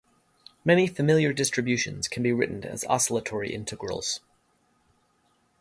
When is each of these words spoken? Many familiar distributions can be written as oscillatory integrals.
Many 0.65 0.87
familiar 0.87 1.31
distributions 1.31 2.07
can 2.07 2.23
be 2.23 2.33
written 2.33 2.63
as 2.63 2.83
oscillatory 2.85 3.53
integrals. 3.53 4.19